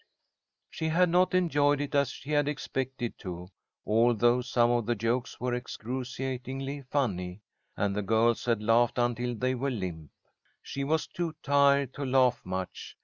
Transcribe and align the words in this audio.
She 0.71 0.87
had 0.87 1.09
not 1.09 1.35
enjoyed 1.35 1.79
it 1.79 1.93
as 1.93 2.09
she 2.09 2.31
had 2.31 2.47
expected 2.47 3.19
to, 3.19 3.49
although 3.85 4.41
some 4.41 4.71
of 4.71 4.87
the 4.87 4.95
jokes 4.95 5.39
were 5.39 5.53
excruciatingly 5.53 6.81
funny, 6.81 7.43
and 7.77 7.95
the 7.95 8.01
girls 8.01 8.45
had 8.45 8.63
laughed 8.63 8.97
until 8.97 9.35
they 9.35 9.53
were 9.53 9.69
limp. 9.69 10.09
She 10.63 10.83
was 10.83 11.05
too 11.05 11.35
tired 11.43 11.93
to 11.93 12.03
laugh 12.03 12.41
much. 12.43 12.97